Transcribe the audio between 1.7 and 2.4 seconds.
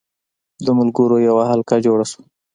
جوړه شوه.